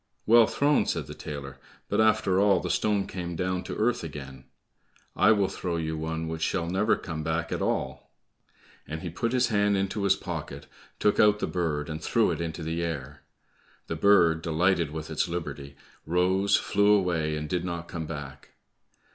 "Well 0.25 0.47
thrown," 0.47 0.87
said 0.87 1.05
the 1.05 1.13
tailor, 1.13 1.59
"but 1.87 2.01
after 2.01 2.39
all 2.39 2.59
the 2.59 2.71
stone 2.71 3.05
came 3.05 3.35
down 3.35 3.61
to 3.65 3.75
earth 3.75 4.03
again; 4.03 4.45
I 5.15 5.31
will 5.31 5.47
throw 5.47 5.75
you 5.77 5.95
one 5.95 6.27
which 6.27 6.41
shall 6.41 6.65
never 6.67 6.95
come 6.95 7.21
back 7.21 7.51
at 7.51 7.61
all." 7.61 8.11
And 8.87 9.03
he 9.03 9.11
put 9.11 9.31
his 9.31 9.49
hand 9.49 9.77
into 9.77 10.01
his 10.03 10.15
pocket, 10.15 10.65
took 10.97 11.19
out 11.19 11.37
the 11.37 11.45
bird, 11.45 11.87
and 11.87 12.03
threw 12.03 12.31
it 12.31 12.41
into 12.41 12.63
the 12.63 12.81
air. 12.81 13.21
The 13.85 13.95
bird, 13.95 14.41
delighted 14.41 14.89
with 14.89 15.11
its 15.11 15.27
liberty, 15.27 15.75
rose, 16.07 16.55
flew 16.57 16.93
away 16.93 17.35
and 17.37 17.47
did 17.47 17.63
not 17.63 17.87
come 17.87 18.07
back. 18.07 18.53